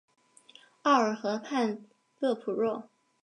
[0.81, 1.85] 奥尔河畔
[2.17, 2.89] 勒普若。